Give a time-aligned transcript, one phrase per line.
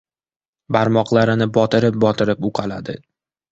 [0.75, 3.01] Barmoqlarini botirib-botirib uqaladi.